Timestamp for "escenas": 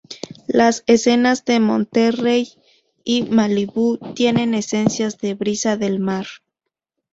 0.87-1.45